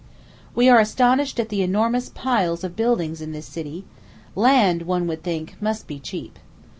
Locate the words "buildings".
2.75-3.21